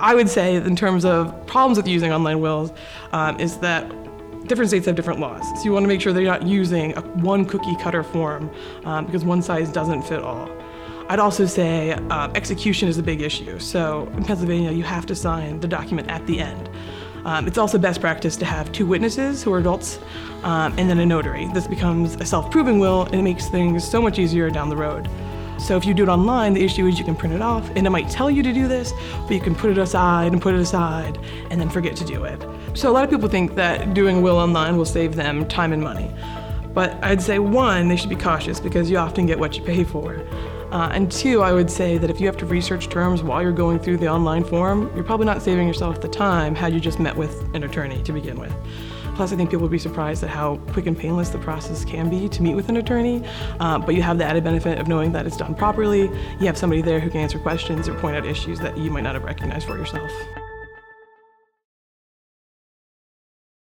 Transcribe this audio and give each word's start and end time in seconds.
I 0.00 0.14
would 0.14 0.28
say, 0.28 0.56
in 0.56 0.76
terms 0.76 1.04
of 1.04 1.46
problems 1.46 1.76
with 1.76 1.86
using 1.86 2.12
online 2.12 2.40
wills, 2.40 2.72
um, 3.12 3.38
is 3.38 3.58
that 3.58 3.86
different 4.46 4.70
states 4.70 4.86
have 4.86 4.96
different 4.96 5.20
laws. 5.20 5.46
So 5.58 5.64
you 5.64 5.72
want 5.72 5.84
to 5.84 5.88
make 5.88 6.00
sure 6.00 6.12
that 6.12 6.22
you're 6.22 6.32
not 6.32 6.42
using 6.42 6.96
a 6.96 7.02
one 7.02 7.44
cookie 7.44 7.76
cutter 7.76 8.02
form 8.02 8.50
um, 8.84 9.06
because 9.06 9.24
one 9.24 9.42
size 9.42 9.70
doesn't 9.70 10.02
fit 10.02 10.20
all. 10.20 10.50
I'd 11.08 11.18
also 11.18 11.44
say 11.44 11.92
uh, 11.92 12.30
execution 12.34 12.88
is 12.88 12.96
a 12.96 13.02
big 13.02 13.20
issue. 13.20 13.58
So 13.58 14.10
in 14.16 14.24
Pennsylvania, 14.24 14.72
you 14.72 14.84
have 14.84 15.06
to 15.06 15.14
sign 15.14 15.60
the 15.60 15.68
document 15.68 16.08
at 16.08 16.26
the 16.26 16.40
end. 16.40 16.70
Um, 17.24 17.46
it's 17.46 17.58
also 17.58 17.76
best 17.78 18.00
practice 18.00 18.36
to 18.36 18.44
have 18.44 18.72
two 18.72 18.86
witnesses 18.86 19.42
who 19.42 19.52
are 19.52 19.58
adults 19.58 19.98
um, 20.42 20.72
and 20.78 20.88
then 20.88 20.98
a 20.98 21.06
notary. 21.06 21.48
This 21.52 21.66
becomes 21.66 22.14
a 22.14 22.24
self 22.24 22.50
proving 22.50 22.78
will 22.78 23.02
and 23.02 23.16
it 23.16 23.22
makes 23.22 23.48
things 23.48 23.86
so 23.86 24.00
much 24.00 24.18
easier 24.18 24.48
down 24.50 24.70
the 24.70 24.76
road. 24.76 25.08
So 25.60 25.76
if 25.76 25.84
you 25.84 25.92
do 25.92 26.02
it 26.02 26.08
online, 26.08 26.54
the 26.54 26.64
issue 26.64 26.86
is 26.86 26.98
you 26.98 27.04
can 27.04 27.14
print 27.14 27.34
it 27.34 27.42
off 27.42 27.68
and 27.76 27.86
it 27.86 27.90
might 27.90 28.08
tell 28.08 28.30
you 28.30 28.42
to 28.42 28.52
do 28.52 28.66
this, 28.66 28.92
but 29.22 29.32
you 29.32 29.40
can 29.40 29.54
put 29.54 29.70
it 29.70 29.78
aside 29.78 30.32
and 30.32 30.40
put 30.40 30.54
it 30.54 30.60
aside 30.60 31.18
and 31.50 31.60
then 31.60 31.68
forget 31.68 31.94
to 31.96 32.04
do 32.04 32.24
it. 32.24 32.42
So 32.74 32.90
a 32.90 32.92
lot 32.92 33.04
of 33.04 33.10
people 33.10 33.28
think 33.28 33.54
that 33.56 33.92
doing 33.92 34.18
a 34.18 34.20
will 34.20 34.38
online 34.38 34.76
will 34.76 34.86
save 34.86 35.14
them 35.14 35.46
time 35.46 35.72
and 35.72 35.82
money. 35.82 36.10
But 36.72 37.02
I'd 37.04 37.20
say 37.20 37.38
one, 37.38 37.88
they 37.88 37.96
should 37.96 38.08
be 38.08 38.16
cautious 38.16 38.58
because 38.58 38.90
you 38.90 38.96
often 38.96 39.26
get 39.26 39.38
what 39.38 39.56
you 39.56 39.62
pay 39.62 39.84
for. 39.84 40.16
Uh, 40.70 40.88
and 40.92 41.10
two, 41.10 41.42
I 41.42 41.52
would 41.52 41.70
say 41.70 41.98
that 41.98 42.10
if 42.10 42.20
you 42.20 42.26
have 42.26 42.36
to 42.38 42.46
research 42.46 42.88
terms 42.88 43.22
while 43.22 43.42
you're 43.42 43.52
going 43.52 43.80
through 43.80 43.98
the 43.98 44.08
online 44.08 44.44
form, 44.44 44.90
you're 44.94 45.04
probably 45.04 45.26
not 45.26 45.42
saving 45.42 45.66
yourself 45.66 46.00
the 46.00 46.08
time 46.08 46.54
had 46.54 46.72
you 46.72 46.80
just 46.80 47.00
met 47.00 47.16
with 47.16 47.44
an 47.54 47.64
attorney 47.64 48.02
to 48.04 48.12
begin 48.12 48.38
with. 48.38 48.54
Plus, 49.14 49.32
I 49.32 49.36
think 49.36 49.50
people 49.50 49.62
would 49.62 49.70
be 49.70 49.78
surprised 49.78 50.22
at 50.22 50.30
how 50.30 50.56
quick 50.72 50.86
and 50.86 50.96
painless 50.96 51.28
the 51.28 51.38
process 51.38 51.84
can 51.84 52.08
be 52.08 52.28
to 52.28 52.42
meet 52.42 52.54
with 52.54 52.68
an 52.68 52.76
attorney. 52.76 53.22
Uh, 53.58 53.78
but 53.78 53.94
you 53.94 54.02
have 54.02 54.18
the 54.18 54.24
added 54.24 54.44
benefit 54.44 54.78
of 54.78 54.88
knowing 54.88 55.12
that 55.12 55.26
it's 55.26 55.36
done 55.36 55.54
properly. 55.54 56.02
You 56.40 56.46
have 56.46 56.56
somebody 56.56 56.82
there 56.82 57.00
who 57.00 57.10
can 57.10 57.20
answer 57.20 57.38
questions 57.38 57.88
or 57.88 57.94
point 57.94 58.16
out 58.16 58.24
issues 58.24 58.58
that 58.60 58.76
you 58.78 58.90
might 58.90 59.02
not 59.02 59.14
have 59.14 59.24
recognized 59.24 59.66
for 59.66 59.76
yourself. 59.76 60.10